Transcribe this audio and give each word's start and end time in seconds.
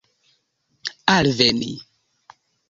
alveni 1.15 1.71